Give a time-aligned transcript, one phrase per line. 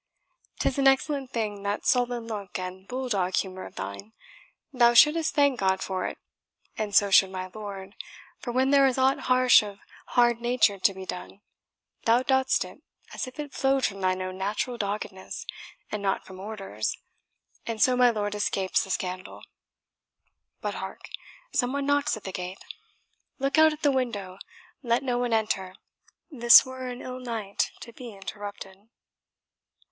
[0.59, 4.13] 'Tis an excellent thing that sullen look and bull dog humour of thine;
[4.73, 6.17] thou shouldst thank God for it,
[6.75, 7.93] and so should my lord,
[8.39, 11.41] for when there is aught harsh or hard natured to be done,
[12.05, 12.81] thou dost it
[13.13, 15.45] as if it flowed from thine own natural doggedness,
[15.91, 16.97] and not from orders,
[17.67, 19.43] and so my lord escapes the scandal.
[20.61, 21.09] But, hark
[21.53, 22.65] some one knocks at the gate.
[23.37, 24.39] Look out at the window
[24.81, 25.75] let no one enter
[26.31, 28.89] this were an ill night to be interrupted."